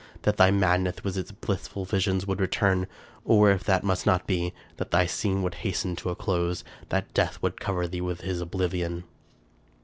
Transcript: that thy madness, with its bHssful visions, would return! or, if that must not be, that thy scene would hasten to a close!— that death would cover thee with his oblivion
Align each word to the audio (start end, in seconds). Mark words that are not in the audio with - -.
that 0.23 0.37
thy 0.37 0.49
madness, 0.49 1.03
with 1.03 1.15
its 1.15 1.31
bHssful 1.31 1.87
visions, 1.87 2.25
would 2.25 2.41
return! 2.41 2.87
or, 3.23 3.51
if 3.51 3.63
that 3.65 3.83
must 3.83 4.03
not 4.07 4.25
be, 4.25 4.51
that 4.77 4.89
thy 4.89 5.05
scene 5.05 5.43
would 5.43 5.53
hasten 5.61 5.95
to 5.95 6.09
a 6.09 6.15
close!— 6.15 6.63
that 6.89 7.13
death 7.13 7.37
would 7.43 7.61
cover 7.61 7.87
thee 7.87 8.01
with 8.01 8.21
his 8.21 8.41
oblivion 8.41 9.03